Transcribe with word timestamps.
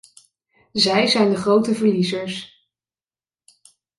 Zij 0.71 1.07
zijn 1.07 1.29
de 1.29 1.35
grote 1.35 1.75
verliezers. 1.75 2.65